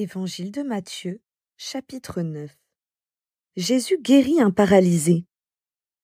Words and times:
Évangile 0.00 0.50
de 0.50 0.62
Matthieu, 0.62 1.20
chapitre 1.58 2.22
9 2.22 2.50
Jésus 3.56 3.98
guérit 4.00 4.40
un 4.40 4.50
paralysé. 4.50 5.26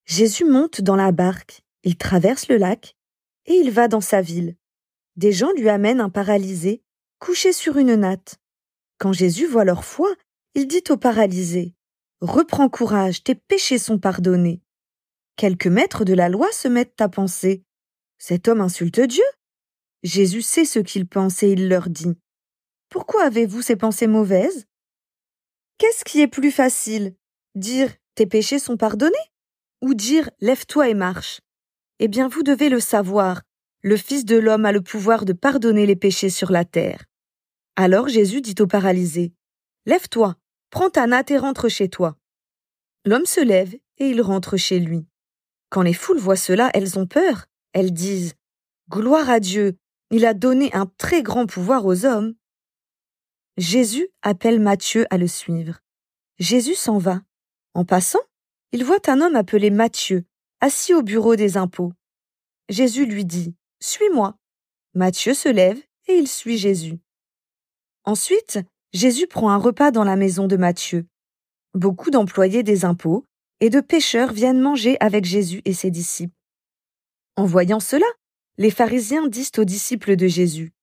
Jésus 0.05 0.45
monte 0.45 0.83
dans 0.83 0.97
la 0.97 1.13
barque, 1.13 1.63
il 1.83 1.97
traverse 1.97 2.47
le 2.49 2.59
lac, 2.59 2.95
et 3.47 3.55
il 3.55 3.71
va 3.71 3.89
dans 3.89 4.03
sa 4.03 4.21
ville. 4.21 4.55
Des 5.17 5.33
gens 5.33 5.51
lui 5.53 5.71
amènent 5.71 6.03
un 6.03 6.11
paralysé, 6.11 6.83
couché 7.21 7.55
sur 7.55 7.79
une 7.79 7.95
natte. 7.95 8.37
Quand 8.99 9.15
Jésus 9.15 9.47
voit 9.47 9.65
leur 9.65 9.83
foi, 9.83 10.15
il 10.55 10.67
dit 10.67 10.85
au 10.91 10.99
paralysé, 10.99 11.75
Reprends 12.21 12.69
courage, 12.69 13.25
tes 13.25 13.35
péchés 13.35 13.79
sont 13.79 13.99
pardonnés. 13.99 14.61
Quelques 15.37 15.69
maîtres 15.69 16.05
de 16.05 16.13
la 16.13 16.29
loi 16.29 16.53
se 16.53 16.69
mettent 16.69 17.01
à 17.01 17.09
penser, 17.09 17.65
Cet 18.19 18.47
homme 18.47 18.61
insulte 18.61 19.01
Dieu. 19.01 19.25
Jésus 20.03 20.43
sait 20.43 20.67
ce 20.67 20.81
qu'il 20.81 21.09
pense 21.09 21.43
et 21.43 21.49
il 21.49 21.71
leur 21.71 21.89
dit, 21.89 22.19
pourquoi 22.89 23.25
avez-vous 23.25 23.63
ces 23.63 23.77
pensées 23.77 24.07
mauvaises? 24.07 24.67
Qu'est-ce 25.79 26.05
qui 26.05 26.21
est 26.21 26.29
plus 26.29 26.51
facile? 26.51 27.15
Dire 27.55 27.91
tes 28.15 28.27
péchés 28.27 28.59
sont 28.59 28.77
pardonnés 28.77 29.15
ou 29.83 29.95
dire 29.95 30.31
lève-toi 30.41 30.89
et 30.89 30.95
marche? 30.95 31.41
Eh 31.99 32.09
bien, 32.09 32.29
vous 32.29 32.43
devez 32.43 32.69
le 32.69 32.81
savoir, 32.81 33.43
le 33.83 33.97
Fils 33.97 34.25
de 34.25 34.37
l'homme 34.37 34.65
a 34.65 34.73
le 34.73 34.81
pouvoir 34.81 35.25
de 35.25 35.33
pardonner 35.33 35.87
les 35.87 35.97
péchés 35.97 36.31
sur 36.31 36.51
la 36.51 36.65
terre. 36.65 37.05
Alors 37.77 38.09
Jésus 38.09 38.41
dit 38.41 38.55
au 38.61 38.67
paralysé 38.67 39.33
Lève-toi, 39.85 40.37
prends 40.71 40.91
ta 40.91 41.07
natte 41.07 41.31
et 41.31 41.39
rentre 41.39 41.69
chez 41.69 41.89
toi. 41.89 42.17
L'homme 43.05 43.27
se 43.27 43.41
lève 43.41 43.75
et 43.99 44.09
il 44.09 44.21
rentre 44.21 44.57
chez 44.57 44.81
lui. 44.81 45.07
Quand 45.71 45.83
les 45.83 45.93
foules 45.93 46.19
voient 46.19 46.37
cela, 46.37 46.71
elles 46.75 46.99
ont 46.99 47.07
peur. 47.07 47.47
Elles 47.73 47.93
disent 47.93 48.35
Gloire 48.91 49.31
à 49.31 49.41
Dieu, 49.41 49.77
il 50.11 50.25
a 50.25 50.35
donné 50.35 50.73
un 50.75 50.87
très 50.99 51.23
grand 51.23 51.47
pouvoir 51.47 51.87
aux 51.87 52.05
hommes. 52.05 52.35
Jésus 53.59 54.09
appelle 54.21 54.61
Matthieu 54.61 55.07
à 55.09 55.17
le 55.17 55.27
suivre. 55.27 55.81
Jésus 56.39 56.75
s'en 56.75 56.99
va. 56.99 57.23
En 57.73 57.87
passant, 57.87 58.21
il 58.73 58.85
voit 58.85 59.09
un 59.09 59.23
homme 59.23 59.35
appelé 59.35 59.71
Matthieu, 59.71 60.27
assis 60.61 60.93
au 60.93 61.03
bureau 61.03 61.37
des 61.37 61.57
impôts. 61.57 61.95
Jésus 62.69 63.07
lui 63.07 63.25
dit 63.25 63.55
Suis-moi. 63.81 64.37
Matthieu 64.93 65.33
se 65.33 65.49
lève 65.49 65.79
et 66.07 66.17
il 66.17 66.29
suit 66.29 66.59
Jésus. 66.59 66.99
Ensuite, 68.05 68.59
Jésus 68.93 69.27
prend 69.27 69.51
un 69.51 69.57
repas 69.57 69.91
dans 69.91 70.05
la 70.05 70.17
maison 70.17 70.47
de 70.47 70.57
Matthieu. 70.57 71.07
Beaucoup 71.73 72.11
d'employés 72.11 72.63
des 72.63 72.85
impôts 72.85 73.25
et 73.61 73.71
de 73.71 73.81
pêcheurs 73.81 74.33
viennent 74.33 74.61
manger 74.61 74.99
avec 75.01 75.25
Jésus 75.25 75.63
et 75.65 75.73
ses 75.73 75.91
disciples. 75.91 76.35
En 77.37 77.47
voyant 77.47 77.81
cela, 77.81 78.07
les 78.59 78.71
pharisiens 78.71 79.29
disent 79.29 79.53
aux 79.57 79.65
disciples 79.65 80.17
de 80.17 80.27
Jésus 80.27 80.76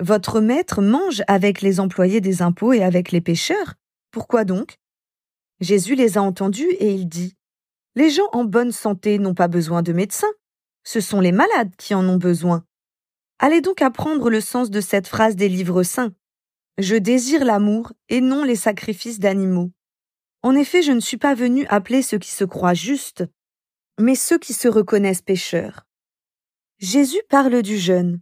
votre 0.00 0.40
maître 0.40 0.80
mange 0.80 1.22
avec 1.26 1.60
les 1.60 1.80
employés 1.80 2.20
des 2.20 2.42
impôts 2.42 2.72
et 2.72 2.82
avec 2.82 3.10
les 3.10 3.20
pêcheurs. 3.20 3.74
Pourquoi 4.10 4.44
donc? 4.44 4.78
Jésus 5.60 5.94
les 5.94 6.18
a 6.18 6.22
entendus 6.22 6.70
et 6.78 6.92
il 6.92 7.08
dit 7.08 7.36
Les 7.96 8.10
gens 8.10 8.28
en 8.32 8.44
bonne 8.44 8.72
santé 8.72 9.18
n'ont 9.18 9.34
pas 9.34 9.48
besoin 9.48 9.82
de 9.82 9.92
médecins, 9.92 10.32
ce 10.84 11.00
sont 11.00 11.20
les 11.20 11.32
malades 11.32 11.74
qui 11.76 11.94
en 11.94 12.08
ont 12.08 12.16
besoin. 12.16 12.64
Allez 13.40 13.60
donc 13.60 13.82
apprendre 13.82 14.30
le 14.30 14.40
sens 14.40 14.70
de 14.70 14.80
cette 14.80 15.06
phrase 15.06 15.36
des 15.36 15.48
livres 15.48 15.82
saints. 15.82 16.14
Je 16.78 16.96
désire 16.96 17.44
l'amour 17.44 17.92
et 18.08 18.20
non 18.20 18.44
les 18.44 18.56
sacrifices 18.56 19.18
d'animaux. 19.18 19.70
En 20.42 20.54
effet, 20.54 20.82
je 20.82 20.92
ne 20.92 21.00
suis 21.00 21.16
pas 21.16 21.34
venu 21.34 21.66
appeler 21.66 22.02
ceux 22.02 22.18
qui 22.18 22.30
se 22.30 22.44
croient 22.44 22.74
justes, 22.74 23.24
mais 23.98 24.14
ceux 24.14 24.38
qui 24.38 24.54
se 24.54 24.68
reconnaissent 24.68 25.22
pécheurs. 25.22 25.86
Jésus 26.78 27.20
parle 27.28 27.62
du 27.62 27.76
jeûne. 27.76 28.20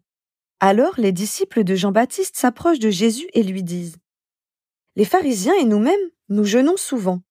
Alors 0.60 0.94
les 0.96 1.12
disciples 1.12 1.64
de 1.64 1.74
Jean-Baptiste 1.74 2.36
s'approchent 2.36 2.78
de 2.78 2.88
Jésus 2.88 3.28
et 3.34 3.42
lui 3.42 3.62
disent 3.62 3.98
Les 4.94 5.04
pharisiens 5.04 5.54
et 5.60 5.66
nous-mêmes, 5.66 6.10
nous 6.30 6.44
jeûnons 6.44 6.78
souvent, 6.78 7.22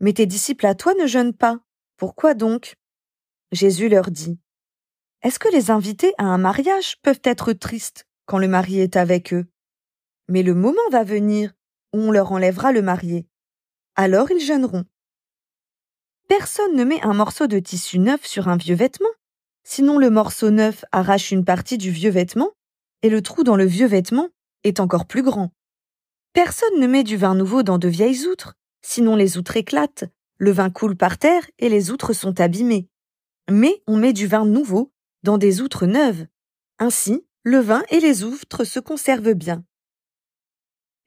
mais 0.00 0.12
tes 0.12 0.26
disciples 0.26 0.66
à 0.66 0.74
toi 0.74 0.92
ne 0.94 1.06
jeûnent 1.06 1.34
pas. 1.34 1.60
Pourquoi 1.96 2.34
donc? 2.34 2.74
Jésus 3.52 3.88
leur 3.88 4.10
dit 4.10 4.36
Est-ce 5.22 5.38
que 5.38 5.52
les 5.52 5.70
invités 5.70 6.12
à 6.18 6.24
un 6.24 6.38
mariage 6.38 6.96
peuvent 7.02 7.20
être 7.22 7.52
tristes 7.52 8.08
quand 8.26 8.38
le 8.38 8.48
mari 8.48 8.80
est 8.80 8.96
avec 8.96 9.32
eux? 9.32 9.46
Mais 10.28 10.42
le 10.42 10.54
moment 10.54 10.82
va 10.90 11.04
venir 11.04 11.52
où 11.92 11.98
on 11.98 12.10
leur 12.10 12.32
enlèvera 12.32 12.72
le 12.72 12.82
marié. 12.82 13.28
Alors 13.94 14.32
ils 14.32 14.44
jeûneront. 14.44 14.84
Personne 16.26 16.74
ne 16.74 16.82
met 16.82 17.00
un 17.04 17.14
morceau 17.14 17.46
de 17.46 17.60
tissu 17.60 18.00
neuf 18.00 18.26
sur 18.26 18.48
un 18.48 18.56
vieux 18.56 18.74
vêtement, 18.74 19.06
sinon 19.62 19.98
le 19.98 20.10
morceau 20.10 20.50
neuf 20.50 20.84
arrache 20.90 21.30
une 21.30 21.44
partie 21.44 21.78
du 21.78 21.92
vieux 21.92 22.10
vêtement 22.10 22.50
et 23.02 23.08
le 23.08 23.22
trou 23.22 23.44
dans 23.44 23.56
le 23.56 23.64
vieux 23.64 23.86
vêtement 23.86 24.28
est 24.64 24.80
encore 24.80 25.06
plus 25.06 25.22
grand. 25.22 25.52
Personne 26.32 26.80
ne 26.80 26.86
met 26.86 27.04
du 27.04 27.16
vin 27.16 27.34
nouveau 27.34 27.62
dans 27.62 27.78
de 27.78 27.88
vieilles 27.88 28.26
outres, 28.26 28.54
sinon 28.80 29.16
les 29.16 29.36
outres 29.36 29.56
éclatent, 29.56 30.04
le 30.38 30.50
vin 30.50 30.70
coule 30.70 30.96
par 30.96 31.18
terre 31.18 31.48
et 31.58 31.68
les 31.68 31.90
outres 31.90 32.12
sont 32.12 32.40
abîmées. 32.40 32.88
Mais 33.50 33.82
on 33.86 33.96
met 33.96 34.12
du 34.12 34.26
vin 34.26 34.44
nouveau 34.44 34.92
dans 35.22 35.38
des 35.38 35.60
outres 35.60 35.86
neuves. 35.86 36.26
Ainsi, 36.78 37.24
le 37.44 37.58
vin 37.58 37.82
et 37.90 38.00
les 38.00 38.24
outres 38.24 38.64
se 38.64 38.80
conservent 38.80 39.34
bien. 39.34 39.64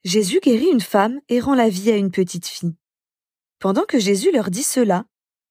Jésus 0.04 0.40
guérit 0.40 0.70
une 0.70 0.80
femme 0.80 1.20
et 1.28 1.40
rend 1.40 1.54
la 1.54 1.68
vie 1.68 1.90
à 1.90 1.96
une 1.96 2.10
petite 2.10 2.46
fille. 2.46 2.76
Pendant 3.58 3.84
que 3.84 3.98
Jésus 3.98 4.30
leur 4.30 4.50
dit 4.50 4.62
cela, 4.62 5.04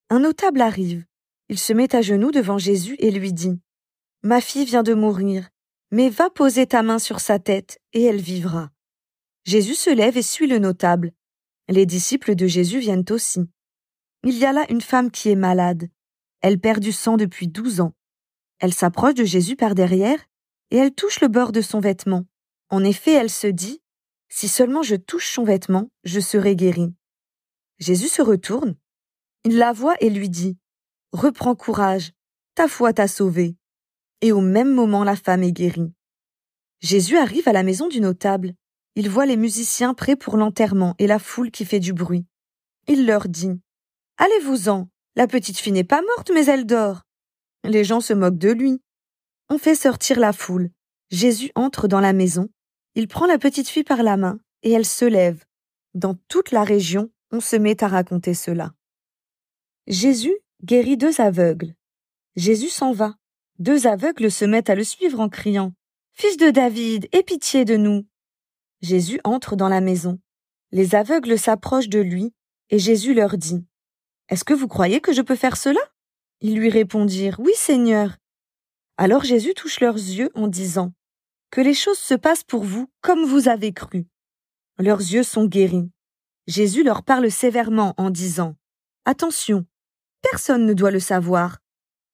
un 0.09 0.19
notable 0.19 0.61
arrive. 0.61 1.03
Il 1.49 1.59
se 1.59 1.73
met 1.73 1.95
à 1.95 2.01
genoux 2.01 2.31
devant 2.31 2.57
Jésus 2.57 2.95
et 2.99 3.11
lui 3.11 3.33
dit 3.33 3.59
Ma 4.23 4.41
fille 4.41 4.65
vient 4.65 4.83
de 4.83 4.93
mourir, 4.93 5.49
mais 5.91 6.09
va 6.09 6.29
poser 6.29 6.65
ta 6.65 6.83
main 6.83 6.99
sur 6.99 7.19
sa 7.19 7.39
tête, 7.39 7.79
et 7.93 8.03
elle 8.03 8.21
vivra. 8.21 8.71
Jésus 9.43 9.75
se 9.75 9.89
lève 9.89 10.17
et 10.17 10.23
suit 10.23 10.47
le 10.47 10.59
notable. 10.59 11.11
Les 11.67 11.85
disciples 11.85 12.35
de 12.35 12.47
Jésus 12.47 12.79
viennent 12.79 13.05
aussi. 13.09 13.49
Il 14.23 14.37
y 14.37 14.45
a 14.45 14.51
là 14.51 14.65
une 14.69 14.81
femme 14.81 15.11
qui 15.11 15.29
est 15.29 15.35
malade. 15.35 15.89
Elle 16.41 16.59
perd 16.59 16.79
du 16.79 16.91
sang 16.91 17.17
depuis 17.17 17.47
douze 17.47 17.81
ans. 17.81 17.93
Elle 18.59 18.73
s'approche 18.73 19.13
de 19.15 19.23
Jésus 19.23 19.55
par 19.55 19.75
derrière, 19.75 20.19
et 20.71 20.77
elle 20.77 20.93
touche 20.93 21.21
le 21.21 21.27
bord 21.27 21.51
de 21.51 21.61
son 21.61 21.79
vêtement. 21.79 22.25
En 22.69 22.83
effet, 22.83 23.13
elle 23.13 23.29
se 23.29 23.47
dit, 23.47 23.81
Si 24.29 24.47
seulement 24.47 24.81
je 24.81 24.95
touche 24.95 25.31
son 25.31 25.43
vêtement, 25.43 25.89
je 26.03 26.19
serai 26.19 26.55
guérie. 26.55 26.93
Jésus 27.77 28.07
se 28.07 28.21
retourne. 28.21 28.75
Il 29.43 29.57
la 29.57 29.73
voit 29.73 29.95
et 30.01 30.09
lui 30.09 30.29
dit, 30.29 30.57
Reprends 31.11 31.55
courage, 31.55 32.11
ta 32.55 32.67
foi 32.67 32.93
t'a 32.93 33.07
sauvée 33.07 33.55
et 34.21 34.31
au 34.31 34.41
même 34.41 34.73
moment 34.73 35.03
la 35.03 35.15
femme 35.15 35.43
est 35.43 35.51
guérie. 35.51 35.91
Jésus 36.81 37.17
arrive 37.17 37.47
à 37.47 37.53
la 37.53 37.63
maison 37.63 37.87
du 37.87 38.01
notable. 38.01 38.53
Il 38.95 39.09
voit 39.09 39.25
les 39.25 39.37
musiciens 39.37 39.93
prêts 39.93 40.15
pour 40.15 40.37
l'enterrement 40.37 40.95
et 40.99 41.07
la 41.07 41.19
foule 41.19 41.51
qui 41.51 41.65
fait 41.65 41.79
du 41.79 41.93
bruit. 41.93 42.25
Il 42.87 43.05
leur 43.05 43.27
dit 43.27 43.59
Allez-vous-en, 44.17 44.87
la 45.15 45.27
petite 45.27 45.57
fille 45.57 45.73
n'est 45.73 45.83
pas 45.83 46.01
morte, 46.01 46.31
mais 46.33 46.45
elle 46.45 46.65
dort. 46.65 47.01
Les 47.63 47.83
gens 47.83 48.01
se 48.01 48.13
moquent 48.13 48.37
de 48.37 48.51
lui. 48.51 48.81
On 49.49 49.57
fait 49.57 49.75
sortir 49.75 50.19
la 50.19 50.33
foule. 50.33 50.69
Jésus 51.09 51.51
entre 51.55 51.87
dans 51.87 51.99
la 51.99 52.13
maison. 52.13 52.49
Il 52.95 53.07
prend 53.07 53.25
la 53.25 53.37
petite 53.37 53.67
fille 53.67 53.83
par 53.83 54.03
la 54.03 54.17
main 54.17 54.39
et 54.63 54.71
elle 54.71 54.85
se 54.85 55.05
lève. 55.05 55.43
Dans 55.93 56.15
toute 56.27 56.51
la 56.51 56.63
région, 56.63 57.09
on 57.31 57.39
se 57.39 57.55
met 57.55 57.83
à 57.83 57.87
raconter 57.87 58.33
cela. 58.33 58.71
Jésus 59.87 60.35
guérit 60.63 60.97
deux 60.97 61.21
aveugles. 61.21 61.75
Jésus 62.35 62.69
s'en 62.69 62.91
va. 62.91 63.15
Deux 63.59 63.87
aveugles 63.87 64.29
se 64.29 64.43
mettent 64.43 64.69
à 64.69 64.75
le 64.75 64.83
suivre 64.83 65.21
en 65.21 65.29
criant 65.29 65.71
Fils 66.11 66.35
de 66.35 66.49
David, 66.49 67.07
aie 67.13 67.23
pitié 67.23 67.63
de 67.63 67.77
nous. 67.77 68.05
Jésus 68.81 69.21
entre 69.23 69.55
dans 69.55 69.69
la 69.69 69.79
maison. 69.79 70.19
Les 70.71 70.93
aveugles 70.93 71.39
s'approchent 71.39 71.87
de 71.87 71.99
lui, 71.99 72.33
et 72.69 72.79
Jésus 72.79 73.13
leur 73.13 73.37
dit 73.37 73.65
Est-ce 74.27 74.43
que 74.43 74.53
vous 74.53 74.67
croyez 74.67 74.99
que 74.99 75.13
je 75.13 75.21
peux 75.21 75.35
faire 75.35 75.55
cela? 75.55 75.79
Ils 76.41 76.55
lui 76.55 76.69
répondirent 76.69 77.39
Oui, 77.39 77.53
Seigneur. 77.55 78.17
Alors 78.97 79.23
Jésus 79.23 79.53
touche 79.53 79.79
leurs 79.79 79.95
yeux 79.95 80.31
en 80.35 80.47
disant 80.47 80.91
Que 81.49 81.61
les 81.61 81.73
choses 81.73 81.97
se 81.97 82.13
passent 82.13 82.43
pour 82.43 82.63
vous 82.63 82.89
comme 83.01 83.23
vous 83.23 83.47
avez 83.47 83.71
cru. 83.71 84.05
Leurs 84.79 84.99
yeux 84.99 85.23
sont 85.23 85.45
guéris. 85.45 85.89
Jésus 86.47 86.83
leur 86.83 87.03
parle 87.03 87.31
sévèrement 87.31 87.93
en 87.95 88.09
disant 88.09 88.55
Attention, 89.05 89.65
personne 90.21 90.65
ne 90.65 90.73
doit 90.73 90.91
le 90.91 90.99
savoir, 90.99 91.59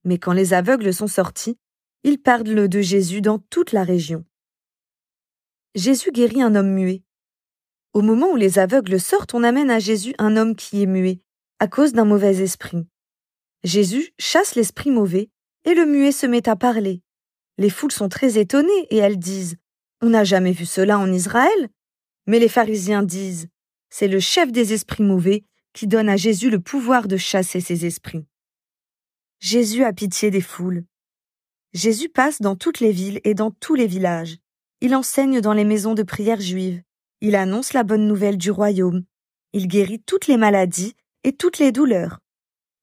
mais 0.04 0.18
quand 0.18 0.32
les 0.32 0.54
aveugles 0.54 0.92
sont 0.92 1.06
sortis, 1.06 1.58
ils 2.04 2.18
parlent 2.18 2.68
de 2.68 2.80
Jésus 2.80 3.20
dans 3.20 3.38
toute 3.38 3.72
la 3.72 3.84
région. 3.84 4.24
Jésus 5.74 6.10
guérit 6.12 6.42
un 6.42 6.54
homme 6.54 6.72
muet. 6.72 7.02
Au 7.92 8.02
moment 8.02 8.32
où 8.32 8.36
les 8.36 8.58
aveugles 8.58 8.98
sortent, 8.98 9.34
on 9.34 9.44
amène 9.44 9.70
à 9.70 9.78
Jésus 9.78 10.14
un 10.18 10.36
homme 10.36 10.56
qui 10.56 10.82
est 10.82 10.86
muet, 10.86 11.20
à 11.60 11.68
cause 11.68 11.92
d'un 11.92 12.04
mauvais 12.04 12.42
esprit. 12.42 12.86
Jésus 13.64 14.12
chasse 14.18 14.54
l'esprit 14.54 14.90
mauvais, 14.90 15.30
et 15.64 15.74
le 15.74 15.86
muet 15.86 16.12
se 16.12 16.26
met 16.26 16.48
à 16.48 16.56
parler. 16.56 17.02
Les 17.58 17.70
foules 17.70 17.92
sont 17.92 18.08
très 18.08 18.38
étonnées, 18.38 18.86
et 18.90 18.96
elles 18.96 19.18
disent 19.18 19.56
On 20.00 20.10
n'a 20.10 20.24
jamais 20.24 20.52
vu 20.52 20.66
cela 20.66 20.98
en 20.98 21.12
Israël. 21.12 21.68
Mais 22.26 22.38
les 22.38 22.48
pharisiens 22.48 23.02
disent 23.02 23.48
C'est 23.88 24.08
le 24.08 24.20
chef 24.20 24.50
des 24.50 24.72
esprits 24.72 25.04
mauvais 25.04 25.44
qui 25.72 25.86
donne 25.86 26.08
à 26.08 26.16
Jésus 26.16 26.50
le 26.50 26.60
pouvoir 26.60 27.08
de 27.08 27.16
chasser 27.16 27.60
ces 27.60 27.86
esprits. 27.86 28.26
Jésus 29.42 29.82
a 29.82 29.92
pitié 29.92 30.30
des 30.30 30.40
foules. 30.40 30.84
Jésus 31.72 32.08
passe 32.08 32.40
dans 32.40 32.54
toutes 32.54 32.78
les 32.78 32.92
villes 32.92 33.20
et 33.24 33.34
dans 33.34 33.50
tous 33.50 33.74
les 33.74 33.88
villages. 33.88 34.36
Il 34.80 34.94
enseigne 34.94 35.40
dans 35.40 35.52
les 35.52 35.64
maisons 35.64 35.94
de 35.94 36.04
prière 36.04 36.40
juives. 36.40 36.80
Il 37.20 37.34
annonce 37.34 37.72
la 37.72 37.82
bonne 37.82 38.06
nouvelle 38.06 38.38
du 38.38 38.52
royaume. 38.52 39.02
Il 39.52 39.66
guérit 39.66 40.00
toutes 40.00 40.28
les 40.28 40.36
maladies 40.36 40.94
et 41.24 41.32
toutes 41.32 41.58
les 41.58 41.72
douleurs. 41.72 42.20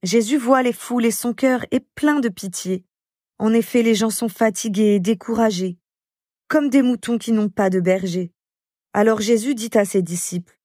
Jésus 0.04 0.36
voit 0.38 0.62
les 0.62 0.74
foules 0.74 1.06
et 1.06 1.12
son 1.12 1.34
cœur 1.34 1.66
est 1.72 1.86
plein 1.96 2.20
de 2.20 2.28
pitié. 2.28 2.84
En 3.38 3.54
effet, 3.54 3.82
les 3.82 3.96
gens 3.96 4.10
sont 4.10 4.28
fatigués 4.28 4.96
et 4.96 5.00
découragés, 5.00 5.78
comme 6.50 6.70
des 6.70 6.82
moutons 6.82 7.18
qui 7.18 7.32
n'ont 7.32 7.48
pas 7.48 7.70
de 7.70 7.80
berger. 7.80 8.34
Alors 8.92 9.22
Jésus 9.22 9.56
dit 9.56 9.72
à 9.76 9.86
ses 9.86 10.02
disciples, 10.02 10.60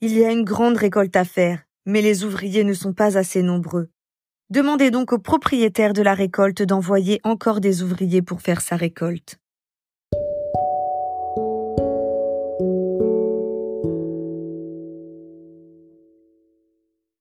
Il 0.00 0.16
y 0.16 0.24
a 0.24 0.32
une 0.32 0.44
grande 0.44 0.78
récolte 0.78 1.16
à 1.16 1.26
faire, 1.26 1.64
mais 1.84 2.00
les 2.00 2.24
ouvriers 2.24 2.64
ne 2.64 2.72
sont 2.72 2.94
pas 2.94 3.18
assez 3.18 3.42
nombreux. 3.42 3.90
Demandez 4.50 4.90
donc 4.90 5.12
au 5.12 5.18
propriétaire 5.18 5.92
de 5.92 6.00
la 6.00 6.14
récolte 6.14 6.62
d'envoyer 6.62 7.20
encore 7.22 7.60
des 7.60 7.82
ouvriers 7.82 8.22
pour 8.22 8.40
faire 8.40 8.62
sa 8.62 8.76
récolte. 8.76 9.38